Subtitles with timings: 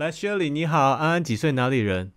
[0.00, 1.52] 来，Shirley 你好，安安几岁？
[1.52, 2.10] 哪里人？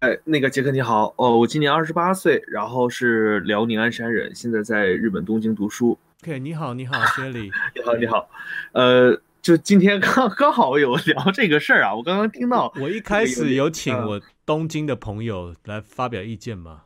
[0.00, 5.98] 哎，那个杰克你好，哦，我今年二十八岁，然后是辽宁鞍山人，现在在日本东京读书。
[6.22, 7.50] OK，你好，你好， Shirley。
[7.74, 8.28] 你好，你好，
[8.72, 16.82] 呃，就今天刚刚好有聊这个事儿啊，我刚刚听到，我一开始有请嗯我东京的朋友来发表意见嘛？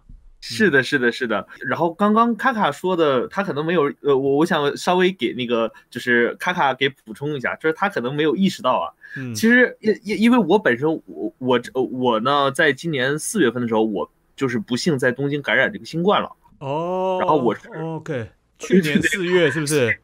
[0.47, 1.47] 是的，是的，是的。
[1.67, 11.61] 然后刚刚卡卡说的，他可能没有，呃，我我想稍微给那个就是卡卡给补充一下，就是他可能没有意识到啊，嗯，其实因因因为我本身我我
[11.91, 19.99] 我呢，在今年四月份的时候，我就是不幸在东京感染这个新冠了，哦，然后我是 OK， 去年四月是不是？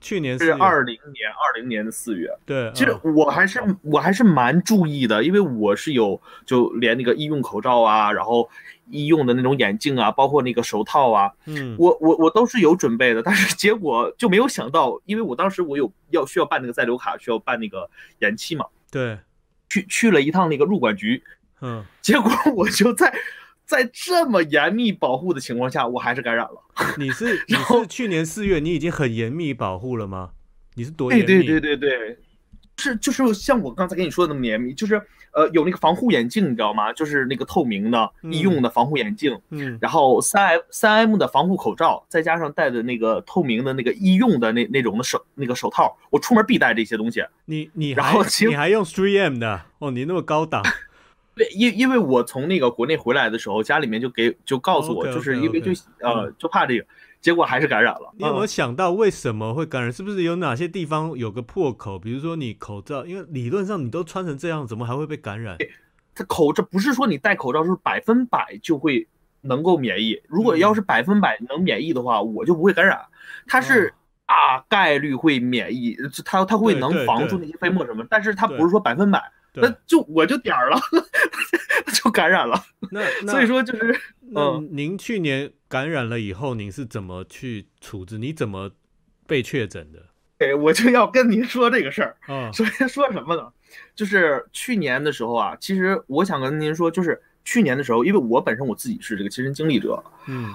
[0.00, 2.28] 去年是月二零年二零年的四月。
[2.44, 8.46] 对，其实嗯我还是我还是蛮注意的，因为我是有就连那个医用口罩啊，然后
[8.90, 17.88] 医用的那种眼镜啊，包括那个手套啊，嗯，我我我都是有准备的，但是结果就没有想到，因为我当时我有要需要办那个在留卡，需要办那个
[18.20, 19.18] 延期嘛，对，
[19.68, 21.22] 去去了一趟那个入管局，
[21.60, 23.12] 嗯，结果我就在
[23.64, 26.62] 在这么严密保护的情况下，我还是感染了。
[26.98, 30.30] 你是你 然后是去年四月你已经很严密保护了吗？
[30.74, 31.46] 你是多对严密？
[31.46, 32.18] 对对对对，
[32.76, 35.00] 是就是像我刚才跟你说的那么严密，就是
[35.34, 36.92] 呃有那个防护眼镜，你知道吗？
[36.92, 38.32] 就是那个透明的嗯。
[38.32, 47.22] 医用的防护眼镜，嗯，然后三 M 三 M 的防护口罩，再加上戴的那个透明的那个医用的那那种的手那个手套，我出门必带这些东西。
[47.44, 49.62] 你你然后其你还用 three M 的？
[49.78, 50.62] 哦，你那么高档，
[51.36, 56.86] 对，因因为我从那个国内回来的时候，家里面就给就告诉我就是因为就呃就怕这个，
[57.24, 58.12] 结果还是感染了。
[58.18, 59.90] 你有没有嗯想到为什么会感染？
[59.90, 61.98] 是不是有哪些地方有个破口？
[61.98, 65.56] 比如说你口罩，因为理论上你都穿成这样，怎么还会被感染？
[66.14, 69.08] 它口罩不是说你戴口罩是百分百就会
[69.40, 73.00] 能够免疫，如果要是嗯百分百能免疫的话，我就不会感染。
[73.46, 73.94] 它是
[74.26, 79.18] 大概率会免疫，它它会能防住那些飞沫什么，但是它不是说百分百，
[79.54, 80.78] 那，就我就点儿了，
[81.94, 82.62] 就感染了。
[82.90, 83.98] 那那所以说就是
[84.34, 88.18] 那嗯您去年感染了以后，您是怎么去处置？
[88.18, 88.70] 你怎么
[89.26, 90.02] 被确诊的？
[90.36, 92.16] 对，我就要跟您说这个事儿。
[92.26, 93.48] 啊，首先说什么呢？
[93.94, 100.52] 就是去年的时候啊，其实我想跟您说，就是去年的时候，因为我本身我自己是这个亲身经历者，嗯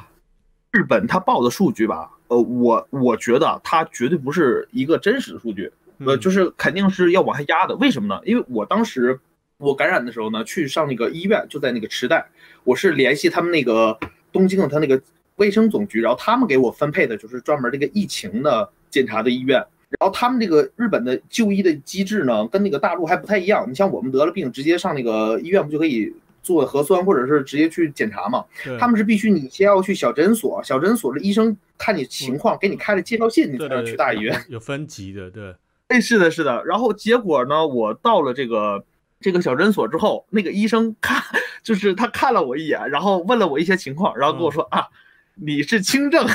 [0.72, 7.76] 日本他报的数据吧，呃，我我觉得它绝对不是一个真实的数据，呃，嗯就是肯定是要往下压的。
[7.78, 8.22] 为什么呢？
[8.26, 9.20] 因为我当时
[9.58, 12.30] 我感染的时候呢，去上那个医院，就在那个池袋，
[12.64, 13.98] 我是联系他们那个
[14.32, 15.02] 东京的他那个
[15.38, 19.64] 卫生总局，然后他们给我分配的就是专门这个疫情的检查的医院。
[20.00, 23.66] 然后他们这个日本的就医的机制呢，跟那个大陆还不太一样。
[23.68, 28.46] 你像我们得了病，直接上那个医院不就可以做核酸，或者是直接去检查嘛？
[28.80, 34.32] 他们是必须你先要去小诊所，小诊所的医生看你情况，给你开了介绍信，你才能去大医院。
[34.50, 35.56] 有有分级的，对，
[35.88, 36.64] 哎，是的，是的。
[36.66, 38.84] 然后结果呢，我到了这个
[39.20, 41.22] 这个小诊所之后，那个医生看，
[41.62, 44.88] 就是他看了我一眼，然后问了我一些情况，然后跟我说、啊，
[45.36, 46.26] 你是轻症，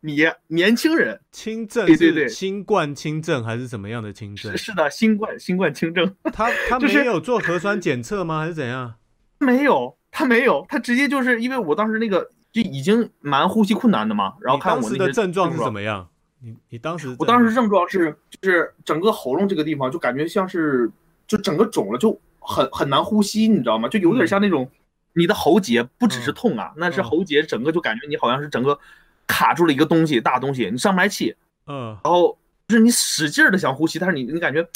[0.00, 4.58] 你年轻人，轻症是对对对新冠轻症还是什么样的轻症是？
[4.58, 6.14] 是的，新冠新冠轻症。
[6.32, 8.40] 他 他就是没有做核酸检测吗？
[8.40, 8.94] 还是怎样？
[9.38, 16.08] 没有，他没有，他直接就是因为我当时那个就已经蛮呼吸困难的嘛，然后看我的症状是怎么样？
[16.40, 20.90] 你你当时我当时症状是，就是整个喉咙这个地方就感觉像是，
[21.26, 23.88] 就整个肿了，就很很难呼吸，你知道吗？
[23.88, 24.68] 就有点像那种
[25.14, 28.78] 你的喉结不只是痛啊，那是嗯喉结整个就感觉你好像是整个
[29.26, 31.34] 卡住了一个东西，大东西，你上不来气，
[31.66, 32.36] 嗯然后
[32.68, 34.66] 就是你使劲的想呼吸，但是你你感觉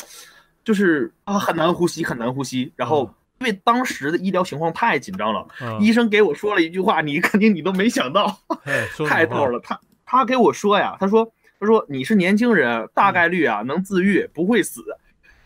[0.64, 2.72] 就是啊很难呼吸，很难呼吸。
[2.76, 8.38] 然后因为当时的医疗情况太紧张了，嗯，医生给我说了一句话，你肯定你都没想到。
[9.06, 14.82] 太逗了，他他给我说呀，他说他说你是年轻人，大概率啊能自愈，不会死。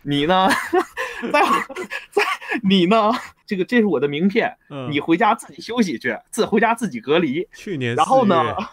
[0.03, 0.47] 你呢，
[1.31, 1.41] 在
[2.11, 2.23] 在
[2.61, 3.11] 你呢，
[3.45, 7.47] 这个这是我的名片，嗯你回家自己休息去，自回家自己隔离。
[7.53, 8.67] 去年然后呢4月，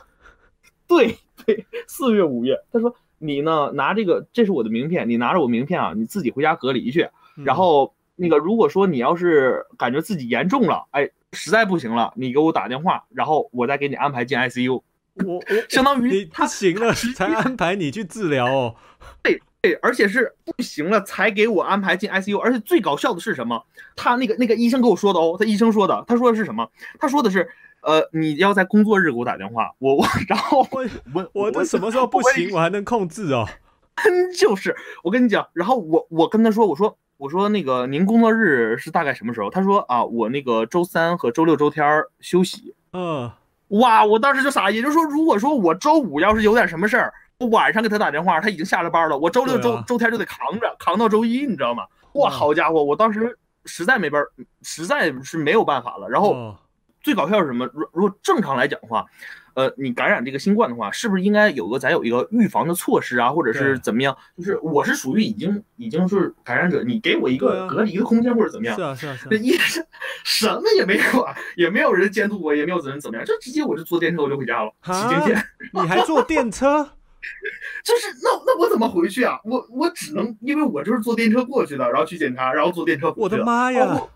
[0.86, 7.08] 对对，四月五月，他说你呢拿这个，这是我的名片，你拿着我名片啊，你自己回家隔离去。
[7.36, 14.82] 嗯然后那个，如果说你要是感觉自己严重了，哎，实在不行了，你给我打电话，然后我再给你安排进 ICU。
[15.24, 18.76] 我我 相当于你不他行了才安排你去治疗哦。
[19.22, 19.40] 对，
[19.82, 23.62] 而且是不行了才给我安排进 ICU，而且最搞笑的是什么？
[23.94, 26.66] 他那个那个医生跟我说的哦，他医生说的，他说的是什么？
[26.98, 27.46] 他说的是，
[27.82, 33.46] 呃，你要在工作日给我打电话，我我然后我我我这什么时候不行，我还能控制哦？
[34.38, 39.50] 就是我跟你讲，然后我我跟他说，我说我说那个您工作日是大概什么时候？
[39.50, 41.84] 他说啊，我那个周三和周六周天
[42.20, 42.74] 休息。
[42.94, 43.30] 嗯，
[43.68, 51.84] 哇，我当时就傻，也就是说，如果说我周五要是有点什么事儿，我晚上给他打电话，他已经下了班了，我周六周、啊周天就得扛着，扛到周一，你知道吗？
[52.12, 54.22] 哇，嗯好家伙，我当时实在没办，
[54.62, 56.06] 实在是没有办法了。
[56.08, 56.56] 然后哦
[57.02, 57.64] 最搞笑是什么？
[57.72, 59.06] 如如果正常来讲的话，
[59.54, 64.14] 呃，你感染这个新冠的话，是不是应该有个咱有一个预防的措施啊，或者是怎么样？
[64.36, 68.82] 就是我是属于已经已经是感染者，你给我一个隔离的空间或者怎么样是？
[68.82, 69.82] 啊是啊是啊这，一是
[70.24, 75.42] 什么也没有啊，也没有人监督我，也没有人怎么样，就直接我就坐电车我就回家了，啊骑京线。
[75.72, 76.86] 你还坐电车？
[77.84, 79.38] 就是那那我怎么回去啊？
[79.44, 83.86] 我我只能因为我就是坐电车过去的，然后去检查，然后坐电车回去我的妈包呀！
[83.86, 84.10] 括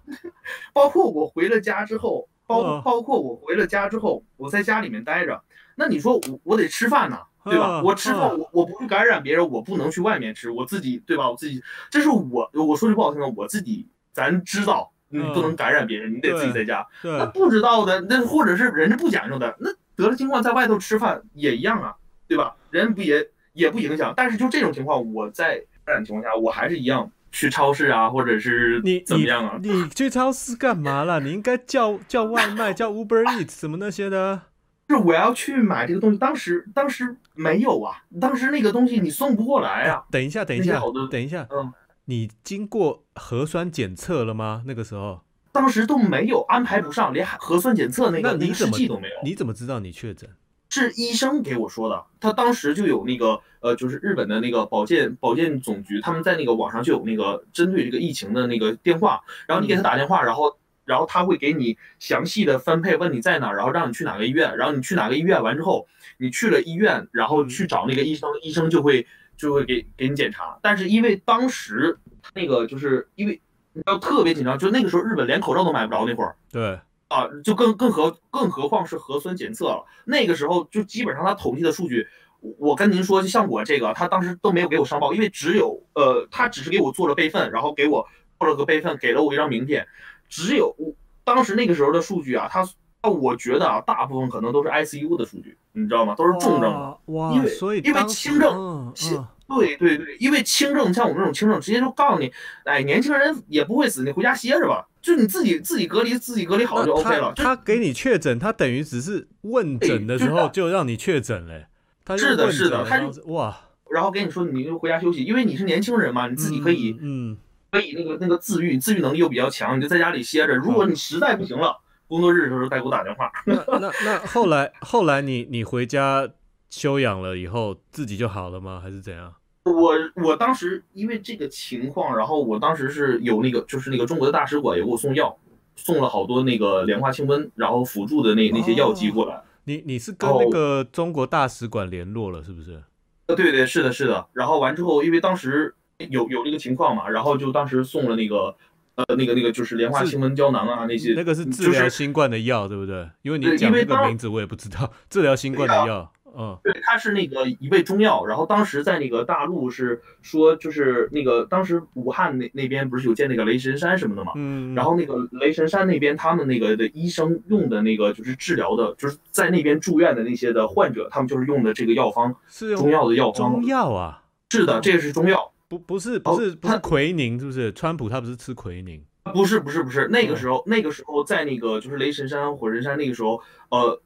[0.72, 5.42] 包括我回了家之后，包嗯包括我回了家之后，我在家里面待着，
[5.76, 7.80] 那你说我我得吃饭呐，对吧？
[7.80, 11.30] 嗯我吃饭，我我不去感染别人，我不能去外面吃，我自己对吧？
[11.30, 16.86] 我自己，这是我我说句不好听的，我自己咱知道你嗯不能感染别人，你得自己在家。
[17.02, 21.94] 那，不知道的，那或者是人家不讲究的，那得了新冠在外头吃饭也一样啊，
[22.26, 22.54] 对吧？
[22.80, 29.58] 人不也也不影响，但是就这种情况，我在感染情况下，我还是一样去超市啊，或者是你你怎么样啊？
[29.62, 31.20] 你去超市干嘛了？
[31.20, 34.42] 你应该叫叫外卖，叫 Uber Eats 什么那些的。
[34.88, 40.04] 是我要去买这个东西，当时当时没有啊，当时那个东西你送不过来啊。
[40.10, 40.80] 等一下，等一下
[41.10, 41.72] 等一下，嗯，
[42.04, 44.62] 你经过核酸检测了吗？
[44.66, 45.22] 那个时候，
[45.52, 49.14] 当时都没有安排不上，连核酸检测那个那你怎么都没有。
[49.24, 50.28] 你怎么知道你确诊？
[50.74, 65.86] 是医生给我说的，他当时就有那个呃，就是日本的那个保健保健总局，他们在那个网上就有那个针对这个疫情的那个电话，然后你给他打电话，然后然后他会给你详细的分配，问你在哪儿，然后让你去哪个医院，然后你去哪个医院完之后，
[66.18, 69.06] 你去了医院，然后去找那个医生，医生就会
[69.36, 71.96] 就会给给你检查，但是因为当时
[72.34, 73.40] 那个就是因为
[73.72, 76.34] 你知道特别紧张，就那个时候日本连口罩都买不着那会儿。
[76.50, 76.78] 对，
[77.08, 79.84] 啊，就更更何更何况是核酸检测了。
[80.04, 82.06] 那个时候就基本上他统计的数据，
[82.40, 88.06] 我我跟您说，就像我这个，他当时都没有给我上报，因为只有呃，他只是给我做了备份，然后给我
[88.38, 89.86] 做了个备份，给了我一张名片。
[90.28, 90.92] 只有我
[91.24, 92.66] 当时那个时候的数据啊，他
[93.08, 96.14] 我觉得啊，大部分可能都是 ICU 的数据，你知道吗？
[96.16, 96.98] 都是重症的。
[97.06, 97.50] 哇，因为
[97.82, 99.26] 因为轻症嗯轻嗯
[99.58, 102.32] 对对对，因为轻症像我们这种轻症，直接就告诉你，
[102.64, 107.30] 哎，年轻人也不会死，你回家歇着吧，就你自己自己隔离，自己隔离好就 OK 了。
[107.36, 111.66] 他他给你确诊，他等于只是问诊的时候就让你确诊嘞。
[112.06, 113.54] 他是的是的他就哇，
[113.90, 117.36] 然后跟你说你就回家休息，因为你是年轻人嘛，你自己可以、嗯，
[117.70, 120.56] 可以那个那个自愈，自愈能力又比较强，你就在家里歇着。
[120.56, 121.78] 如果你实在不行了，
[122.08, 123.30] 工作日的时候再给我打电话。
[123.44, 126.26] 嗯那那那 后来后来你你回家
[126.70, 128.80] 休养了以后，自己就好了吗？
[128.82, 129.34] 还是怎样？
[129.64, 135.36] 我我当时因为这个情况，然后我当时是有那个就是那个中国的大使馆也给我送药，
[135.74, 139.42] 送了好多那个莲花清瘟，然后辅助的那那些药剂过来。
[139.64, 142.82] 你你是跟哦那个中国大使馆联络了是不是？
[143.26, 144.26] 呃，对对，是的，是的。
[144.34, 145.74] 然后完之后，因为当时
[146.10, 148.54] 有有这个情况嘛，然后就当时送了那个
[148.96, 153.08] 呃那个那个就是莲花清瘟胶囊啊那些，那个是治疗新冠的药，对不对？
[153.22, 177.72] 因为你对讲这个名字我也不知道，治疗新冠的药，嗯，对，他是那个一味中药，然后当时在那个大陆是说，就是那个当时武汉那那边不是有建那个雷神山什么的嘛，嗯，然后那个雷神山那边他们那个的医生用的那个就是治疗的，就是在那边住院的那些的患者，他们就是用的这个药方，是中药的药方中，药啊，是的，这个是中药，不不是哦不是不是他奎宁，是不是？
[177.72, 179.02] 川普他不是吃奎宁？
[179.32, 184.00] 不是不是不是，那嗯个时候那个时候在那个就是雷神山、火神山那个时候，呃。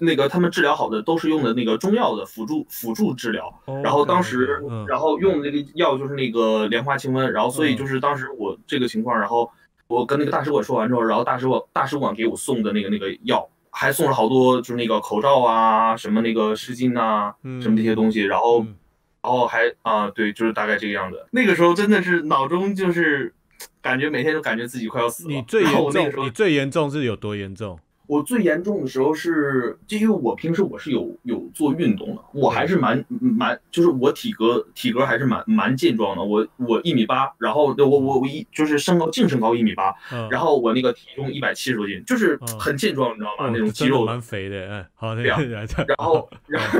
[0.00, 9.50] 那个他们治疗好的都是用的那个中药的辅助辅助治疗，然后当时，嗯然后用的那个药就是那个莲花清瘟，然后所以嗯就是当时我这个情况，然后
[9.88, 18.76] 我跟那个大使馆说完之后，然后大使馆大使馆给我送的那个那个药，还送了好多就是那个口罩啊，什么那个湿巾呐、嗯什么这些东西，然后嗯
[19.22, 21.26] 然后还啊、对，就是大概这个样子。
[21.32, 23.34] 那个时候真的是脑中就是
[23.80, 25.34] 感觉每天都感觉自己快要死了。
[25.34, 25.72] 你最严
[26.12, 27.78] 重，你最严重是有多严重？
[28.12, 36.22] 我最严重的时候是，就因为我平时我是有有做运动的，我还是蛮蛮，就是我体格体格还是蛮蛮健壮的。
[36.22, 43.46] 我我一米八，然后我我我一就是身高净身高一米八，嗯，然后我那个体重一百七十多斤，就是嗯很健壮，你知道吗？
[43.46, 44.12] 哦那种肌肉的。
[44.12, 45.44] 蛮肥的，哎，好，那对啊个
[45.86, 46.78] 然后然后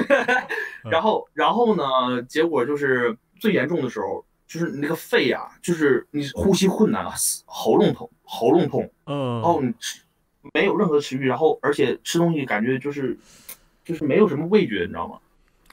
[0.84, 7.14] 然后然后呢，结果就是最严重的时候，就是你那个肺啊，就是你呼吸困难啊，
[7.46, 10.00] 喉咙痛，喉咙痛，嗯，然后你吃
[10.54, 13.16] 没有任何食欲，然后而且吃东西感觉就是
[13.84, 15.18] 就是没有什么味觉，你知道吗？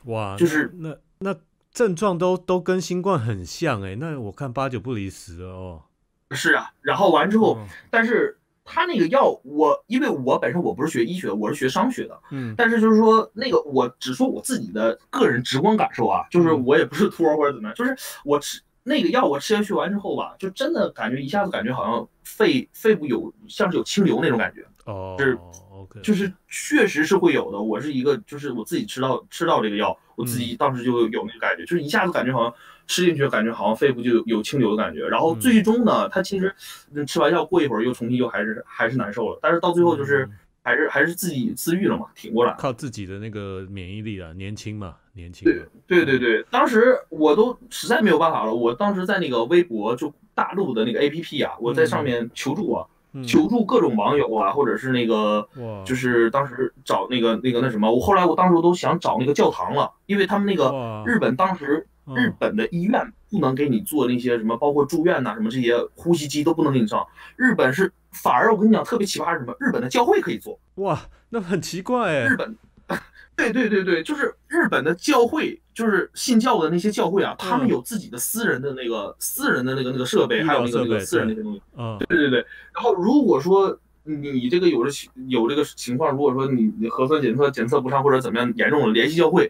[0.05, 1.39] 哇，就是那那那
[1.71, 5.83] 症状都都跟新冠很像哎，那我看八九不离十哦。
[6.31, 25.37] 是啊，然后完之后，嗯但是他那个药，我因为我本身我不是学医学，我是学商学的，嗯但是就是说那个我只说我自己的个人直观感受啊，就是嗯我也不是 托或者怎么样，就是我吃那个药我吃下去完之后吧，就真的感觉一下子感觉好像肺肺部有像是有清流那种感觉，哦，是
[25.71, 27.59] OK，就是确实是会有的。
[27.59, 32.53] 我是一个，就是我自己吃到吃到这个药，我自己当时就有那个感觉，就是一下子感觉好像
[32.87, 35.07] 吃进去，感觉好像肺部就有有清流的感觉。
[35.07, 36.53] 然后最终呢，它其实
[36.93, 40.31] 嗯吃完药过一会儿又重新又还是还是难受了，但是到最后就是嗯
[40.69, 42.53] 还是还是自己自愈了嘛，挺过来。
[42.59, 55.49] 靠自己的那个免疫力啊，年轻嘛，年轻对，对对对，当时我都实在没有办法了，我当时在那个微博就大陆的那个 APP 啊，我在上面求助啊，嗯求助各种网友啊，或者是那个，
[55.83, 67.05] 就是当时找那个那个那什么，我后来我当时我都想找那个教堂了，因为他们那个日本当时嗯日本的医院不能给你做那些什么，包括住院呐、什么这些呼吸机都不能给你上。
[67.35, 69.55] 日本是反而我跟你讲特别奇葩是什么？
[69.59, 70.99] 日本的教会可以做，哇，
[71.29, 72.55] 那很奇怪哎日，本。
[73.39, 81.61] 对对对对，就是日本的教会，就是信教的那些教会啊，他们嗯有自己的私人的那个私人的那个那个设备，还有那个那个私人那对些东西。
[81.77, 89.49] 嗯对对对，然后如果说你这个有的情有这个情况，如果说你你核酸检测检测不上或者怎么样严重了，联系教会，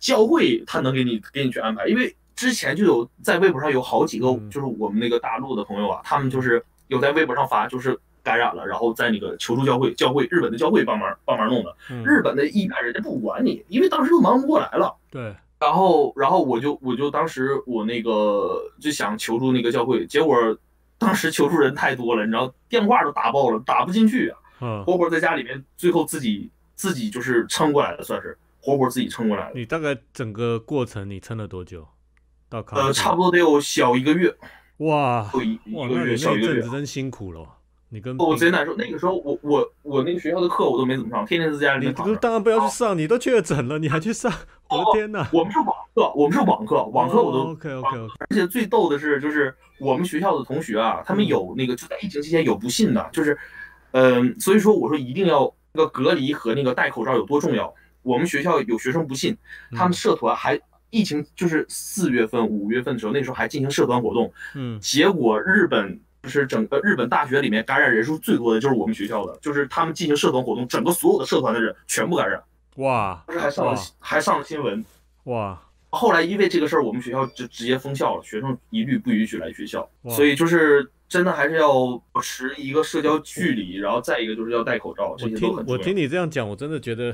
[0.00, 14.94] 教会他能给你给你去安排，因为之前就有在微博上有好几个嗯就是我们那个大陆的朋友啊，他们就是有在微博上发，就是感染了，然后在那个求助教会，教会日本的教会帮忙帮忙弄的，嗯，日本的医院人家不管你，因为当时都忙不过来了。
[15.10, 20.36] 对，然后，然后我就我就当时我那个就想求助那个教会，结果
[20.98, 29.52] 当时求助人太多了，你知道电话都打爆了，打不进去啊，嗯，活活在家里面，最后自己自己就是撑过来了，算是活活自己撑过来了。
[29.54, 31.86] 你大概整个过程你撑了多久？
[32.50, 34.36] 到康呃，差不多得有小一个月，
[34.80, 36.70] 哇有一哇，一个月，那你小一个月那一阵子。
[36.70, 37.46] 真辛苦了，
[37.90, 42.10] 你跟我病贼难受，那个时候我我我那个学校的课我都没怎么上，天天在家里你面躺着。
[42.10, 44.32] 不是当然不要去上，你都确诊了，你还去上？
[44.68, 45.28] 我的天哪！
[45.32, 53.36] 我们是网课，我们是网课，网课我都 OK OK OK，而且最逗的是，就是我们学校的同学啊，他们有那个就在疫情期间有不信的，就是，
[53.90, 57.74] 嗯、所以说我说一定要那个隔离和那个戴口罩有多重要。
[58.02, 59.36] 我们学校有学生不信，
[59.76, 60.58] 他们社团还
[60.90, 72.42] 疫情就是四月份、五月份的时候，那时候还进行社团活动，嗯，结果日本就是整个日本大学里面感染人数最多的就是我们学校的，就是他们进行社团活动，整个所有的社团的人全部感染，
[72.76, 74.84] 哇当时还上了还上了新闻。
[75.24, 79.90] 哇后来因为这个事儿，我们学校就直接封校了，学生一律不允许来学校。
[80.08, 85.72] 所以就是真的还是要保持一个社交距离，然后再一个就是要戴口罩，这些都很重要。
[85.72, 87.12] 我听你这样讲，我真的觉得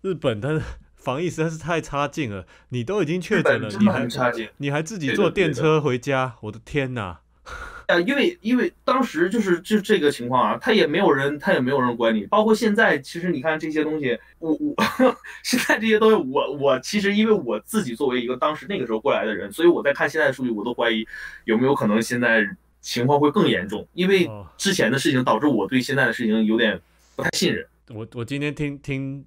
[0.00, 0.62] 日本它的
[1.04, 2.46] 防疫实在是太差劲了。
[2.70, 4.48] 你都已经确诊了，你还差劲。
[4.56, 7.20] 你还自己坐电车回家，我的天哪！
[7.86, 12.24] 呃，因为因为当时就是就这个情况啊，他也没有人，他也没有人管你。
[12.24, 14.74] 包括现在，其实你看这些东西，我我
[15.44, 21.06] 现在这些东西，我我其实因为我自己作为一个当时那个时候过来的人，所以我在看现在的数据，我都怀疑
[21.44, 22.48] 有没有可能现在
[22.80, 26.80] 情况会更严重，因为哦之前的事情导致我对现在的事情有点
[27.14, 27.66] 不太信任。
[27.90, 29.22] 我我今天听听，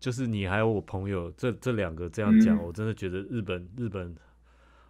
[0.00, 4.16] 就是你还有我朋友这这两个这样讲，嗯我真的觉得日本日本，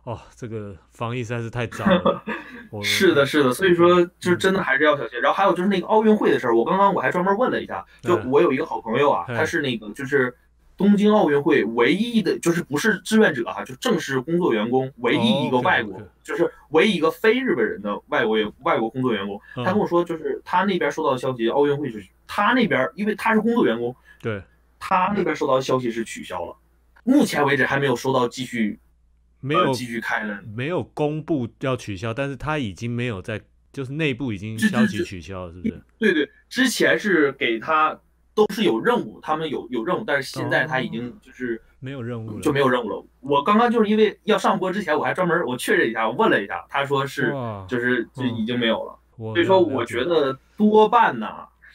[0.05, 2.23] 哦，这个防疫实在是太糟了。
[2.85, 5.21] 是的，是的，所以说就是真的还是要小心。
[5.21, 10.33] 然后还有就是那个奥运会的事儿，我刚刚我还专门问了一下，就嗯我有一个好朋友啊，嗯他是那个就是
[10.77, 19.37] 东京奥运会唯一的，就是不是志愿者哈、就正式工作员工，唯一一个外国就是唯一一个非日本人的外国员外国工作员工。
[19.57, 24.41] 嗯他跟我说，就是他那边收到的消息，奥运会是他那边，因为他是工作员工，对，
[24.81, 26.57] 他那边收到的消息是取消了，
[27.05, 28.81] 目前为止还没有收到继续
[29.41, 30.41] 没有呃继续开了。
[30.57, 33.41] 没有公布要取消，但是他已经没有在，
[33.73, 35.83] 就是内部已经消息取消了，是不是？
[35.99, 37.97] 对对，之前是给他
[38.35, 43.05] 都是有任务，他们有有任务，但是现在他已经就是没有任务了，就没有任务了。
[43.21, 47.35] 我刚刚就是因为要上播之前，我还专门我确认一下，我问了一下，他说是
[47.69, 48.99] 就是就已经没有了。
[49.17, 51.27] 我所以说，我觉得多半呢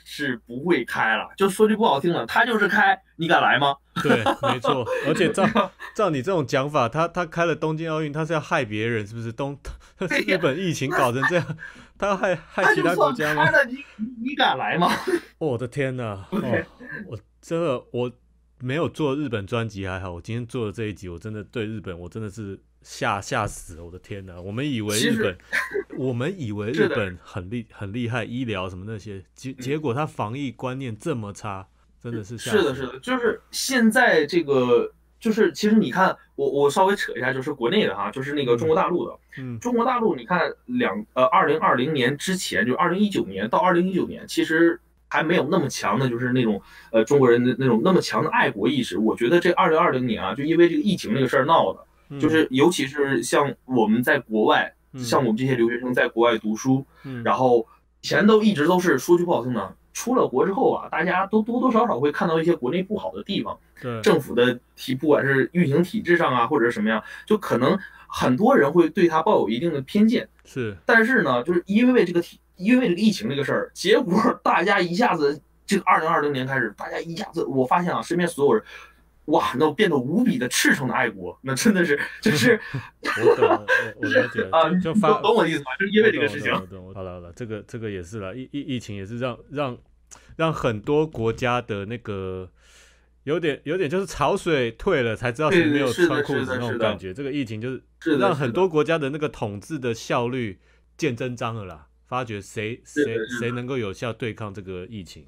[0.05, 1.27] 是不会开了。
[1.35, 3.75] 就说句不好听的，他就是开，你敢来吗？
[4.01, 5.45] 对，没错，而且照
[5.95, 9.31] 照你这种讲法，他他开了东京奥运，他是要害别人，是不是？
[9.33, 9.57] 东
[10.27, 11.57] 日本疫情搞成这样，
[11.97, 13.43] 他要害害其他国家吗？
[13.43, 14.87] 算开了，你你你敢来吗？
[15.39, 16.27] 哦我的天哪！
[16.31, 16.63] 哦，
[17.07, 18.11] 我真的我
[18.59, 23.83] 没有做日本专辑还好，我今天做的这一集，我真的对日本我真的是吓吓死了！
[23.83, 24.39] 我的天哪！
[24.39, 25.35] 我们以为日本，
[25.97, 31.67] 我们以为日本很厉很厉害，医疗什么那些，结结果他防疫观念这么差，
[31.99, 46.61] 真的是吓是的，是的，就是现在这个，就是其实你看，我我稍微扯一下，就是国内的哈，就是那个中国大陆的，嗯中国大陆，你看两呃，二零二零年之前，就二零一九年到二零一九年，其实还没有那么强的，就是那种
[46.91, 48.99] 呃中国人的那种那么强的爱国意识。
[48.99, 51.84] 我觉得这二零二零年啊，就因为这个疫情这个事儿闹的，嗯
[52.19, 54.99] 就是尤其是像我们在国外，嗯。
[55.03, 57.23] 像我们这些留学生在国外读书，嗯。
[57.23, 57.67] 然后
[58.01, 64.01] 以前都一直都是说句不好听的，出了国之后啊，大家都多多少少会看到一些国内不好的地方，对。
[64.01, 70.27] 政府的体不管是运行体制上啊，或者是什么样，就可能很多人会对他抱有一定的偏见。
[70.45, 70.75] 是。
[70.85, 78.63] 但是呢，就是因为这个体，因为这个疫情这个事儿，结果大家一下子，这个二零二零年开始，大家一下子，我发现啊，身边所有人，
[79.25, 82.59] 哇，那变得无比的赤诚的爱国，那真的是，就是
[83.01, 85.65] 我懂，我我了解就就发懂懂我的意思吗？
[85.79, 89.77] 就是因为这个事情我，懂我懂懂好了好了，这个这个也是了，疫疫疫情也是让让
[90.35, 92.49] 让很多国家的那个
[93.23, 97.11] 有点有点就是潮水退了才知道对谁没有穿裤子那种感觉。
[97.11, 97.81] 这个疫情就是
[98.19, 100.59] 让很多国家的那个统治的效率
[100.97, 105.25] 见真章了啦，发觉谁谁谁能够有效对抗这个疫情。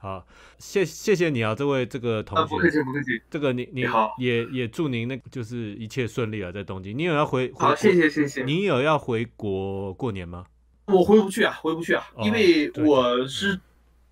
[0.00, 0.24] 好，
[0.58, 6.96] 谢谢谢你啊，这位这个同啊，不客学，气不客气，这个你你你好也也祝您那个就是一切顺利啊，在东京。
[6.96, 8.44] 你有要回回好，谢谢谢谢。
[8.44, 10.46] 你有要回国过年吗？
[10.86, 13.58] 我回不去啊，回不去啊，哦因为我是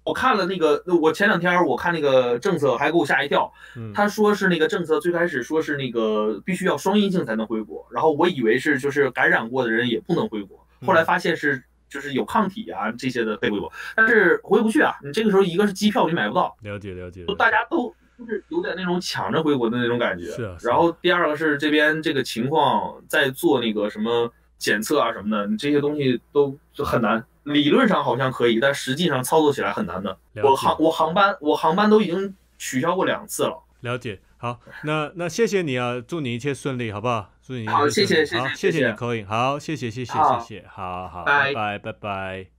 [0.02, 20.24] 我看了那个，我前两天我看那个政策还给我吓一跳，嗯，他说是那个政策最开始说是那个必须要双阴性才能回国，然后我以为是就是感染过的人也不能回国，后来发现是就是有抗体啊这些的可以回国，但是回不去啊，你这个时候一个是机票你买不到，了解了解，就了解大家都就是有点那种抢着回国的那种感觉。
[20.26, 27.24] 是啊是啊然后第二个是这边这个情况在做那个什么检测啊什么的，你这些东西都就很难。
[27.44, 30.18] 理论上好像可以，但实际上操作起来很难的。
[30.42, 33.62] 我航我航班我航班都已经取消过两次了。
[33.82, 34.18] 了解。
[34.38, 37.32] 好，那那谢谢你啊，祝你一切顺利，好不好？
[37.42, 37.92] 祝你一切好顺利。
[37.94, 38.88] 谢谢谢谢好，谢谢谢。
[38.88, 41.52] 你口音，好，谢谢谢谢谢谢，好好，拜。
[41.54, 42.55] 拜拜拜拜。